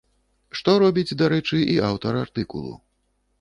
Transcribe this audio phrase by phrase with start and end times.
[0.59, 2.73] Што робіць, дарэчы, і аўтар артыкулу.